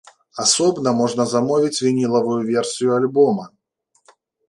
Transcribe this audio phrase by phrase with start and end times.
[0.43, 3.51] Асобна можна замовіць вінілавую версію альбома.